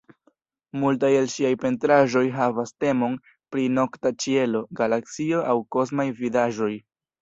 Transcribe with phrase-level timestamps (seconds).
[0.83, 3.19] Multaj el ŝiaj pentraĵoj havas temon
[3.55, 6.77] pri nokta ĉielo, galaksio aŭ kosmaj vidaĵoj.